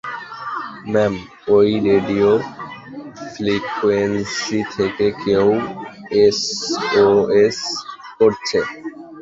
Ma'am 0.91 1.13
ঐ 1.49 1.57
radio 1.87 2.29
frequency 3.31 4.59
থেকে 4.75 5.05
কেউ 5.23 5.47
এসওএস 6.23 7.59
করছে। 8.17 8.59